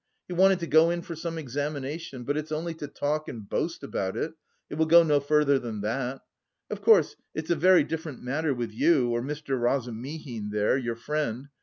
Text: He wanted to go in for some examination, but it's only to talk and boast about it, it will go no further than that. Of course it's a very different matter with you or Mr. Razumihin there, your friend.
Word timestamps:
He 0.27 0.33
wanted 0.33 0.57
to 0.61 0.65
go 0.65 0.89
in 0.89 1.03
for 1.03 1.15
some 1.15 1.37
examination, 1.37 2.23
but 2.23 2.35
it's 2.35 2.51
only 2.51 2.73
to 2.73 2.87
talk 2.87 3.27
and 3.27 3.47
boast 3.47 3.83
about 3.83 4.17
it, 4.17 4.33
it 4.67 4.73
will 4.73 4.87
go 4.87 5.03
no 5.03 5.19
further 5.19 5.59
than 5.59 5.81
that. 5.81 6.21
Of 6.71 6.81
course 6.81 7.15
it's 7.35 7.51
a 7.51 7.55
very 7.55 7.83
different 7.83 8.19
matter 8.23 8.51
with 8.51 8.71
you 8.71 9.11
or 9.11 9.21
Mr. 9.21 9.61
Razumihin 9.61 10.49
there, 10.49 10.75
your 10.75 10.95
friend. 10.95 11.49